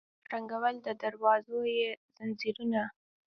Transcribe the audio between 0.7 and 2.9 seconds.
د دروازو یې ځنځیرونه